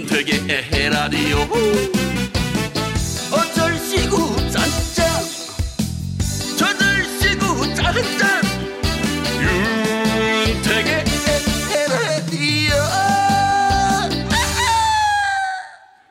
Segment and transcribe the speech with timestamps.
[0.00, 0.40] 윤택의
[0.72, 1.36] 에라디오
[3.30, 5.22] 어쩔 시구 짠짠
[6.56, 8.42] 저들 시구 짠짠
[10.48, 11.04] 윤택의
[11.76, 12.72] 에라디오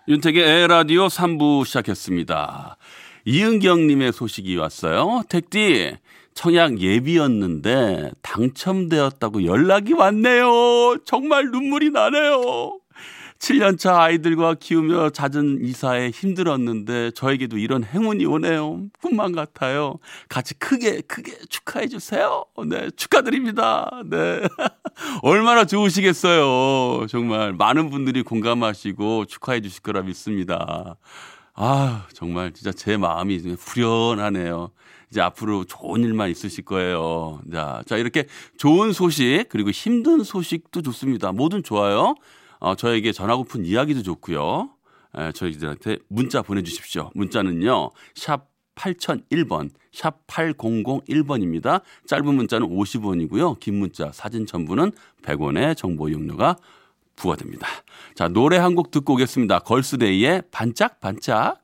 [0.08, 2.78] 윤택의 에라디오 3부 시작했습니다.
[3.26, 5.24] 이은경님의 소식이 왔어요.
[5.30, 5.96] 택디,
[6.36, 10.98] 청약 예비였는데 당첨되었다고 연락이 왔네요.
[11.06, 12.79] 정말 눈물이 나네요.
[13.40, 18.88] 7년차 아이들과 키우며 잦은 이사에 힘들었는데 저에게도 이런 행운이 오네요.
[19.02, 19.96] 꿈만 같아요.
[20.28, 22.46] 같이 크게 크게 축하해 주세요.
[22.68, 23.90] 네, 축하드립니다.
[24.06, 24.42] 네.
[25.24, 27.08] 얼마나 좋으시겠어요.
[27.08, 30.98] 정말 많은 분들이 공감하시고 축하해 주실 거라 믿습니다.
[31.56, 34.72] 아, 정말 진짜 제 마음이 후련하네요.
[35.12, 37.42] 이제 앞으로 좋은 일만 있으실 거예요.
[37.52, 38.26] 자, 자, 이렇게
[38.58, 41.32] 좋은 소식, 그리고 힘든 소식도 좋습니다.
[41.32, 42.16] 뭐든 좋아요.
[42.60, 44.70] 어, 저에게 전하고픈 이야기도 좋고요.
[45.18, 47.10] 에, 저희들한테 문자 보내주십시오.
[47.16, 51.82] 문자는요, 샵 8001번, 샵 8001번입니다.
[52.08, 53.60] 짧은 문자는 50원이고요.
[53.60, 54.92] 긴 문자, 사진 첨부는
[55.24, 56.56] 100원의 정보 이용료가
[57.16, 57.68] 부과됩니다.
[58.16, 59.60] 자, 노래 한 곡 듣고 오겠습니다.
[59.60, 61.62] 걸스데이의 반짝반짝.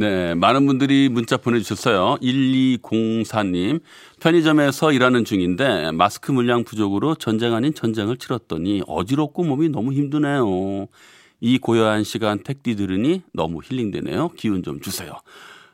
[0.00, 2.16] 네, 많은 분들이 문자 보내주셨어요.
[2.22, 3.82] 1204님,
[4.18, 10.86] 편의점에서 일하는 중인데 마스크 물량 부족으로 전쟁 아닌 전쟁을 치렀더니 어지럽고 몸이 너무 힘드네요.
[11.40, 14.30] 이 고요한 시간 택디 들으니 너무 힐링되네요.
[14.38, 15.12] 기운 좀 주세요.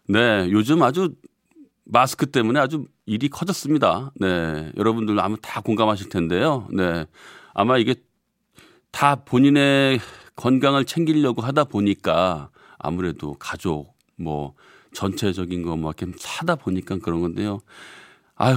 [0.08, 1.14] 네, 요즘 아주
[1.84, 4.10] 마스크 때문에 아주 일이 커졌습니다.
[4.16, 6.66] 네, 여러분들 아마 다 공감하실 텐데요.
[6.72, 7.06] 네,
[7.54, 7.94] 아마 이게
[8.90, 10.00] 다 본인의
[10.34, 14.54] 건강을 챙기려고 하다 보니까 아무래도 가족 뭐
[14.92, 17.60] 전체적인 거뭐 이렇게 사다 보니까 그런 건데요.
[18.34, 18.56] 아유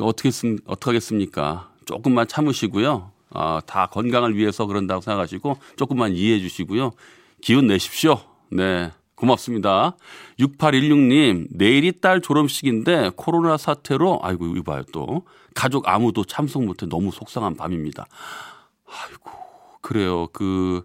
[0.00, 1.70] 어떻게 쓴 어떻게 하겠습니까?
[1.84, 3.12] 조금만 참으시고요.
[3.30, 6.92] 아, 다 건강을 위해서 그런다고 생각하시고 조금만 이해해 주시고요.
[7.40, 8.20] 기운 내십시오.
[8.50, 8.90] 네.
[9.14, 9.96] 고맙습니다.
[10.38, 15.24] 6816님, 내일이 딸 졸업식인데 코로나 사태로, 아이고, 이거 봐요, 또.
[15.54, 18.06] 가족 아무도 참석 못해 너무 속상한 밤입니다.
[18.86, 19.30] 아이고,
[19.80, 20.28] 그래요.
[20.34, 20.84] 그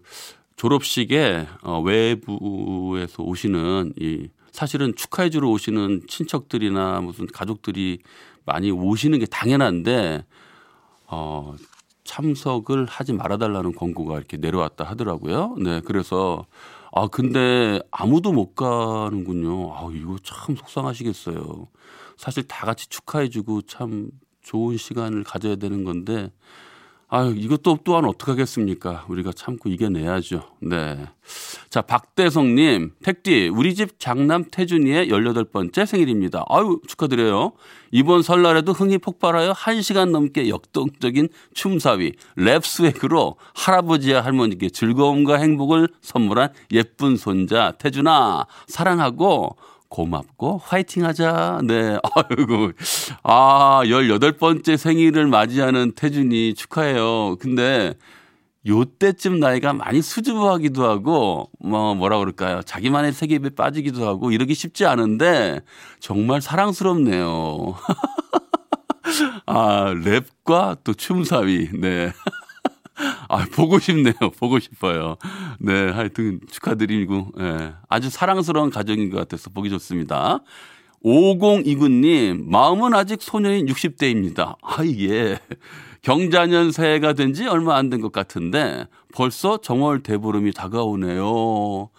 [0.62, 7.98] 졸업식에 어, 외부에서 오시는 이 사실은 축하해 주러 오시는 친척들이나 무슨 가족들이
[8.44, 10.24] 많이 오시는 게 당연한데
[11.08, 11.56] 어,
[12.04, 15.56] 참석을 하지 말아 달라는 권고가 이렇게 내려왔다 하더라고요.
[15.58, 16.46] 네, 그래서
[16.92, 19.74] 아 근데 아무도 못 가는군요.
[19.74, 21.66] 아 이거 참 속상하시겠어요.
[22.16, 24.10] 사실 다 같이 축하해 주고 참
[24.42, 26.30] 좋은 시간을 가져야 되는 건데
[27.14, 29.04] 아유, 이것도 또한 어떡하겠습니까?
[29.06, 30.44] 우리가 참고 이겨내야죠.
[30.62, 31.06] 네.
[31.68, 36.46] 자, 박대성님, 택디, 우리 집 장남 태준이의 18번째 생일입니다.
[36.48, 37.52] 아유, 축하드려요.
[37.90, 47.18] 이번 설날에도 흥이 폭발하여 1시간 넘게 역동적인 춤사위, 랩스웨그로 할아버지와 할머니께 즐거움과 행복을 선물한 예쁜
[47.18, 49.58] 손자, 태준아, 사랑하고,
[49.92, 51.60] 고맙고 화이팅 하자.
[51.64, 51.98] 네.
[52.16, 52.72] 아이고.
[53.22, 57.36] 아, 18번째 생일을 맞이하는 태준이 축하해요.
[57.36, 57.94] 근데
[58.66, 62.62] 요때쯤 나이가 많이 수줍어하기도 하고 뭐 뭐라 그럴까요?
[62.62, 65.60] 자기만의 세계에 빠지기도 하고 이러기 쉽지 않은데
[66.00, 67.74] 정말 사랑스럽네요.
[69.46, 71.68] 아, 랩과 또 춤사위.
[71.74, 72.12] 네.
[73.28, 74.14] 아, 보고 싶네요.
[74.38, 75.16] 보고 싶어요.
[75.58, 77.72] 네, 하여튼 축하드리고, 예.
[77.88, 80.40] 아주 사랑스러운 가정인 것 같아서 보기 좋습니다.
[81.04, 84.56] 5029님, 마음은 아직 소년인 60대입니다.
[84.62, 85.38] 아, 예.
[86.02, 91.90] 경자년 새해가 된 지 얼마 안 된 것 같은데 벌써 정월 대보름이 다가오네요.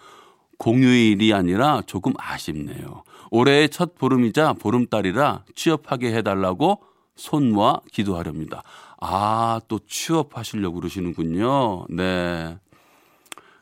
[0.58, 3.02] 공휴일이 아니라 조금 아쉽네요.
[3.30, 6.82] 올해의 첫 보름이자 보름달이라 취업하게 해달라고
[7.16, 8.62] 손 모아 기도하렵니다.
[9.06, 11.86] 아, 또 취업하시려고 그러시는군요.
[11.90, 12.56] 네.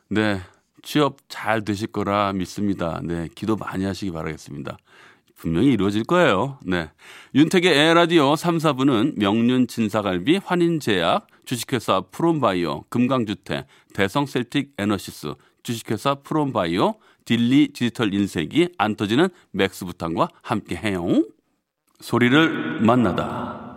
[0.09, 0.41] 네.
[0.83, 3.01] 취업 잘 되실 거라 믿습니다.
[3.03, 3.29] 네.
[3.35, 4.79] 기도 많이 하시기 바라겠습니다.
[5.35, 6.59] 분명히 이루어질 거예요.
[6.65, 6.91] 네.
[7.35, 15.35] 윤택의 에헤라디오 3, 4부는 명륜 진사갈비, 환인제약, 주식회사 프롬바이오, 금강주택, 대성쎌틱 에너시스,
[15.65, 21.25] 주식회사 프롬바이오, 딜리 디지털 인쇄기, 안 터지는 맥스부탄과 함께 해요.
[22.01, 23.72] 소리를 만나다.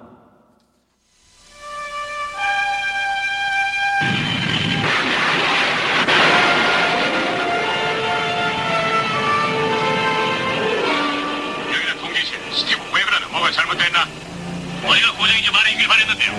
[14.03, 16.31] 어디가 고장이 좀 많이 바랬는데요.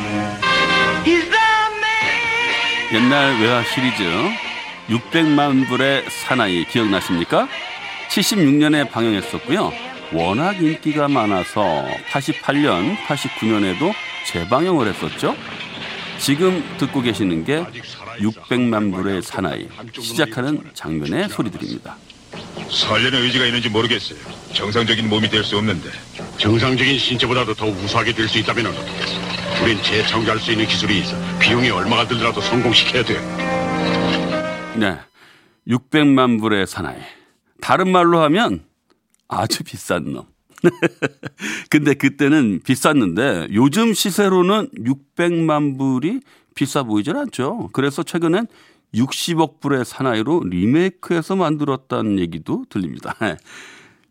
[2.93, 4.05] 옛날 외화 시리즈
[4.88, 7.49] 600만 불의 사나이 기억나십니까?
[8.08, 9.73] 76년에 방영했었고요.
[10.12, 13.93] 워낙 인기가 많아서 88년, 89년에도
[14.26, 15.37] 재방영을 했었죠.
[16.19, 17.64] 지금 듣고 계시는 게
[18.20, 19.69] 600만 불의 사나이
[20.00, 21.97] 시작하는 장면의 소리들입니다.
[22.70, 24.19] 살려는 의지가 있는지 모르겠어요.
[24.55, 25.90] 정상적인 몸이 될 수 없는데.
[26.38, 29.20] 정상적인 신체보다도 더 우수하게 될 수 있다면 어떻겠어?
[29.62, 31.17] 우린 재창조할 수 있는 기술이 있어.
[31.38, 33.14] 비용이 얼마가 들더라도 성공시켜야 돼.
[34.76, 34.99] 네.
[35.69, 36.96] 600만 불의 사나이.
[37.61, 38.64] 다른 말로 하면
[39.29, 40.25] 아주 비싼 놈.
[41.70, 46.20] 근데 그때는 비쌌는데 요즘 시세로는 600만 불이
[46.55, 47.70] 비싸 보이질 않죠.
[47.72, 48.46] 그래서 최근엔
[48.94, 53.15] 60억 불의 사나이로 리메이크해서 만들었다는 얘기도 들립니다.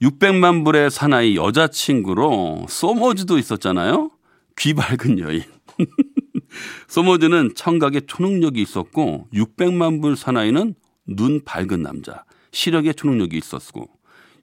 [0.01, 4.11] 600만 불의 사나이 여자친구로 소머즈도 있었잖아요.
[4.57, 5.43] 귀 밝은 여인.
[6.87, 10.75] 소머즈는 청각에 초능력이 있었고 600만 불 사나이는
[11.07, 13.89] 눈 밝은 남자, 시력에 초능력이 있었고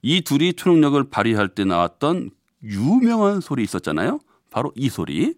[0.02, 2.30] 이 둘이 초능력을 발휘할 때 나왔던
[2.64, 4.20] 유명한 소리 있었잖아요.
[4.50, 5.34] 바로 이 소리.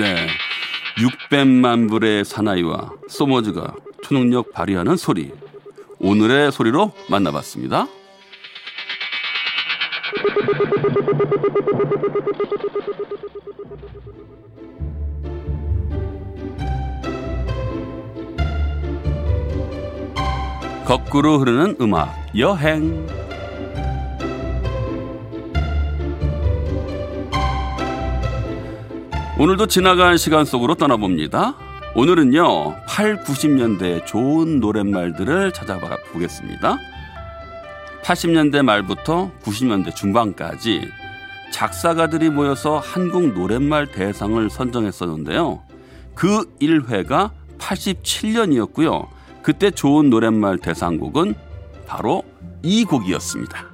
[0.00, 0.26] 네.
[0.96, 5.32] 600만 불의 사나이와 소머즈가 초능력 발휘하는 소리.
[6.00, 7.86] 오늘의 소리로 만나봤습니다.
[20.84, 23.06] 거꾸로 흐르는 음악 여행
[29.38, 31.54] 오늘도 지나간 시간 속으로 떠나봅니다.
[31.94, 36.76] 오늘은요 8, 90년대 좋은 노랫말들을 찾아봐 보겠습니다.
[38.02, 40.86] 80년대 말부터 90년대 중반까지
[41.50, 45.62] 작사가들이 모여서 한국 노랫말 대상을 선정했었는데요.
[46.14, 49.08] 그 1회가 87년이었고요.
[49.44, 51.34] 그때 좋은 노랫말 대상곡은
[51.86, 52.22] 바로
[52.62, 53.73] 이 곡이었습니다.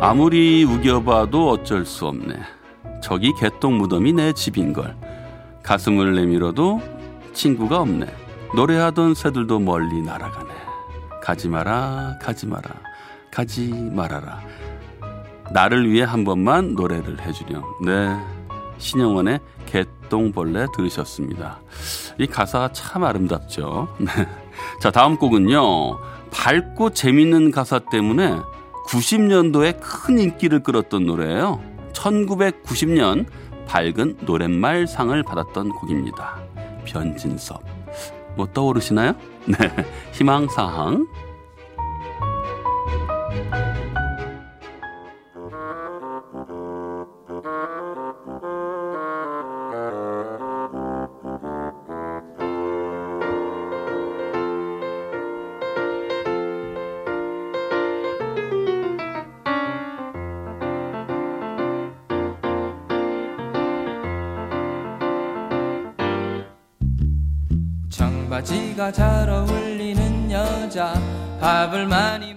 [0.00, 2.38] 아무리 우겨봐도 어쩔 수 없네.
[3.02, 4.96] 저기 개똥 무덤이 내 집인걸.
[5.64, 6.80] 가슴을 내밀어도
[7.32, 8.06] 친구가 없네.
[8.54, 10.50] 노래하던 새들도 멀리 날아가네.
[11.22, 12.70] 가지 마라, 가지 마라,
[13.32, 14.40] 가지 말아라.
[15.52, 17.64] 나를 위해 한 번만 노래를 해주렴.
[17.84, 18.16] 네.
[18.78, 19.55] 신영원의 개
[20.08, 21.60] 똥벌레 들으셨습니다.
[22.18, 23.88] 이 가사가 참 아름답죠.
[23.98, 24.06] 네.
[24.80, 25.98] 자, 다음 곡은요.
[26.30, 28.36] 밝고 재밌는 가사 때문에
[28.88, 31.60] 90년도에 큰 인기를 끌었던 노래예요.
[31.92, 33.26] 1990년
[33.66, 36.38] 밝은 노랫말 상을 받았던 곡입니다.
[36.84, 37.62] 변진섭.
[38.36, 39.14] 뭐 떠오르시나요?
[39.46, 39.56] 네.
[40.12, 41.06] 희망사항.
[68.36, 70.92] 바지가 잘 어울리는 여자
[71.40, 72.35] 밥을 많이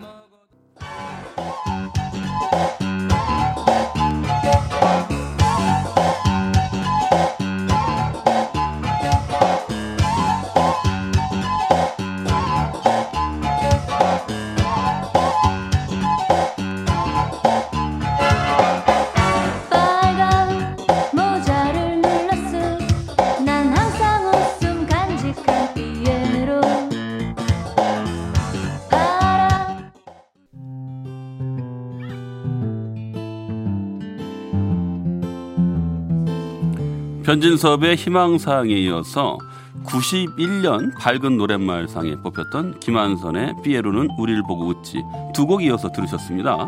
[37.29, 39.37] 변진섭의 희망사항에 이어서
[39.85, 45.03] 91년 밝은 노랫말상에 뽑혔던 김한선의 삐에로는 우리를 보고 웃지
[45.35, 46.67] 두 곡 이어서 들으셨습니다.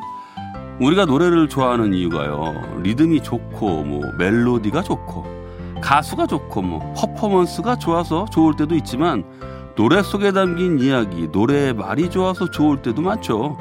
[0.79, 2.79] 우리가 노래를 좋아하는 이유가요.
[2.83, 5.25] 리듬이 좋고 뭐 멜로디가 좋고
[5.81, 9.23] 가수가 좋고 뭐 퍼포먼스가 좋아서 좋을 때도 있지만
[9.75, 13.57] 노래 속에 담긴 이야기, 노래의 말이 좋아서 좋을 때도 많죠.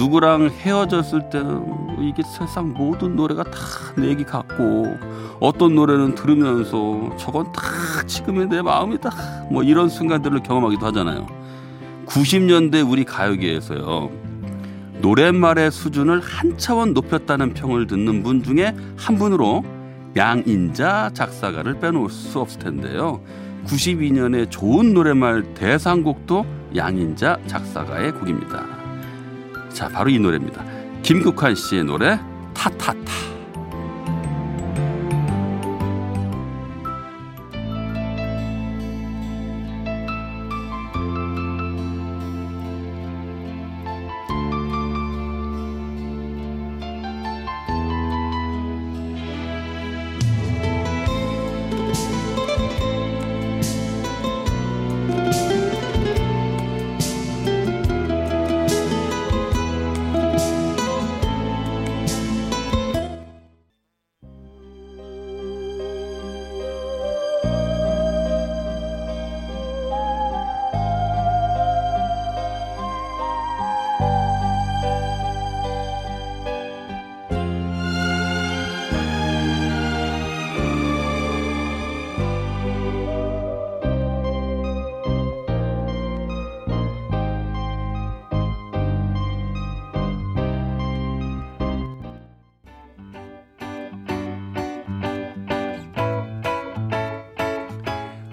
[0.00, 3.50] 누구랑 헤어졌을 때는 뭐 이게 세상 모든 노래가 다
[3.96, 4.96] 내 얘기 같고
[5.40, 7.60] 어떤 노래는 들으면서 저건 다
[8.06, 9.10] 지금의 내 마음이다
[9.50, 11.26] 뭐 이런 순간들을 경험하기도 하잖아요.
[12.06, 14.10] 90년대 우리 가요계에서요.
[15.02, 19.64] 노랫말의 수준을 한 차원 높였다는 평을 듣는 분 중에 한 분으로
[20.16, 23.20] 양인자 작사가를 빼놓을 수 없을 텐데요.
[23.66, 28.79] 92년에 좋은 노랫말 대상곡도 양인자 작사가의 곡입니다.
[29.72, 30.64] 자, 바로 이 노래입니다.
[31.02, 32.18] 김국환 씨의 노래
[32.54, 33.39] 타타타.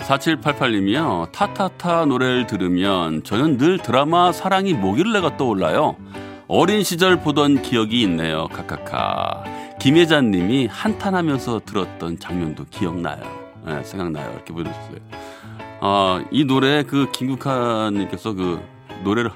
[0.07, 5.97] (4788님이요) 타타타 노래를 들으면 저는 늘 드라마 사랑이 뭐길래가 떠올라요.
[6.47, 8.47] 어린 시절 보던 기억이 있네요.
[8.47, 9.43] 카카카.
[9.81, 13.21] 김혜자님이 한탄하면서 들었던 장면도 기억나요.
[13.65, 14.31] 네, 생각나요.
[14.31, 14.95] 이렇게 보여주셨어요.
[15.81, 18.61] 아, 이 노래 그 김국환님께서 그
[19.03, 19.29] 노래를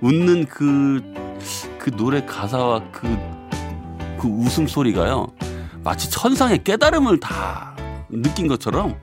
[0.00, 1.02] 웃는 그,
[1.78, 3.08] 그 노래 가사와 그,
[4.20, 5.26] 그 웃음 소리가요.
[5.82, 7.71] 마치 천상의 깨달음을 다
[8.12, 8.96] 느낀 것처럼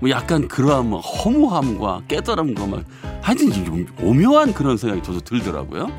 [0.00, 2.84] 뭐 약간 그러한 뭐 허무함과 깨달음과 막
[3.22, 5.90] 하여튼 좀 오묘한 그런 생각이 저도 들더라고요.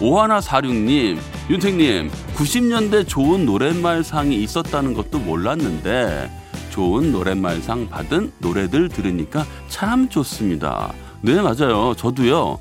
[0.00, 1.18] 오하나 사륙님,
[1.50, 6.30] 윤택님, 90년대 좋은 노랫말상이 있었다는 것도 몰랐는데
[6.70, 10.92] 좋은 노랫말상 받은 노래들 들으니까 참 좋습니다.
[11.22, 11.94] 네, 맞아요.
[11.96, 12.58] 저도요,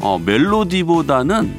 [0.00, 1.58] 어, 멜로디보다는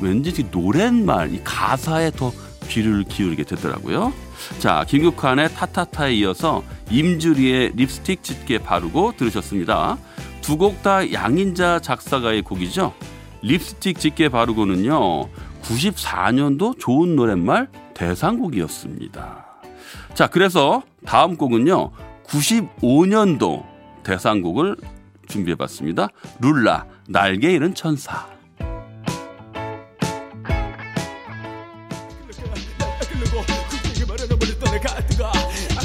[0.00, 2.32] 왠지 노랫말, 이 가사에 더
[2.68, 4.12] 귀를 기울이게 되더라고요.
[4.58, 9.98] 자, 김국환의 타타타에 이어서 임주리의 립스틱 짙게 바르고 들으셨습니다.
[10.40, 12.94] 두 곡 다 양인자 작사가의 곡이죠.
[13.42, 15.28] 립스틱 짙게 바르고는요,
[15.62, 19.46] 94년도 좋은 노랫말 대상곡이었습니다.
[20.14, 21.90] 자, 그래서 다음 곡은요,
[22.26, 23.64] 95년도
[24.04, 24.76] 대상곡을
[25.28, 26.08] 준비해 봤습니다.
[26.40, 28.26] 룰라, 날개 잃은 천사.
[35.18, 35.77] 천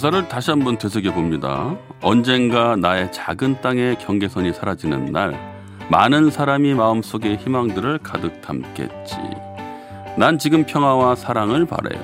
[0.00, 1.76] 가사를 다시 한번 되새겨 봅니다.
[2.00, 5.38] 언젠가 나의 작은 땅의 경계선이 사라지는 날,
[5.90, 9.16] 많은 사람이 마음속에 희망들을 가득 담겠지.
[10.16, 12.00] 난 지금 평화와 사랑을 바래요.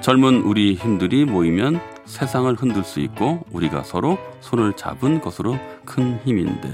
[0.00, 6.70] 젊은 우리 힘들이 모이면 세상을 흔들 수 있고 우리가 서로 손을 잡은 것으로 큰 힘인데.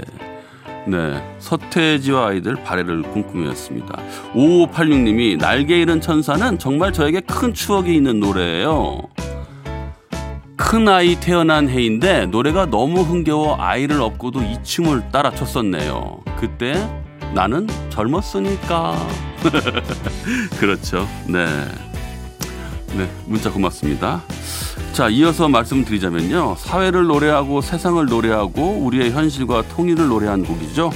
[0.86, 4.00] 네, 서태지와 아이들 발해를 꿈꾸며였습니다.
[4.34, 9.08] 5586님이 날개 잃은 천사는 정말 저에게 큰 추억이 있는 노래예요.
[10.60, 16.20] 크, 큰 아이 태어난 해인데 노래가 너무 흥겨워 아이를 업고도 이 춤을 따라 췄었네요.
[16.38, 16.74] 그때
[17.34, 18.94] 나는 젊었으니까.
[20.60, 21.08] 그렇죠.
[21.26, 21.46] 네.
[22.94, 24.22] 네, 문자 고맙습니다.
[24.92, 26.56] 자, 이어서 말씀드리자면요.
[26.58, 30.90] 사회를 노래하고 세상을 노래하고 우리의 현실과 통일을 노래한 곡이죠.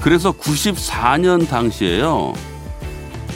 [0.00, 2.32] 그래서 94년 당시에요.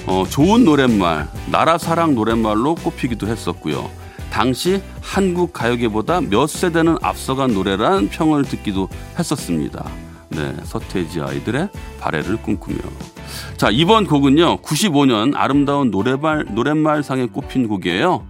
[0.06, 4.03] 어, 좋은 노랫말, 나라 사랑 노랫말로 꼽히기도 했었고요.
[4.34, 9.88] 당시 한국 가요계보다 몇 세대는 앞서간 노래라는 평을 듣기도 했었습니다.
[10.30, 11.68] 네, 서태지 아이들의
[12.00, 12.78] 발해를 꿈꾸며.
[13.56, 18.26] 자, 이번 곡은요, 95년 아름다운 노래말, 노랫말 상에 꼽힌 곡이에요.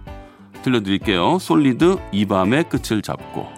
[0.61, 1.39] 들려드릴게요.
[1.39, 3.54] 솔리드 이 밤의 끝을 잡고.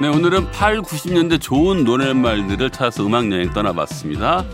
[0.00, 4.46] 네, 오늘은 8, 90년대 좋은 노랫말들을 찾아서 음악 여행 떠나봤습니다.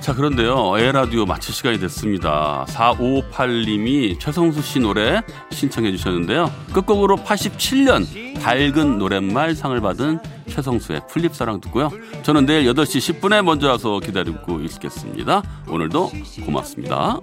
[0.00, 0.76] 자, 그런데요.
[0.76, 2.66] 에라디오 마칠 시간이 됐습니다.
[2.68, 6.52] 4558님이 최성수 씨 노래 신청해 주셨는데요.
[6.74, 11.88] 끝곡으로 87년 밝은 노랫말 상을 받은 최성수의 플립사랑 듣고요.
[12.22, 15.42] 저는 내일 8시 10분에 먼저 와서 기다리고 있겠습니다.
[15.66, 16.10] 오늘도
[16.44, 17.20] 고맙습니다.